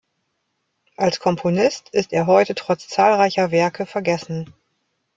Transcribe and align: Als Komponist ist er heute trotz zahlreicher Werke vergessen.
Als 0.97 1.19
Komponist 1.19 1.89
ist 1.91 2.11
er 2.11 2.25
heute 2.25 2.55
trotz 2.55 2.87
zahlreicher 2.87 3.51
Werke 3.51 3.85
vergessen. 3.85 4.51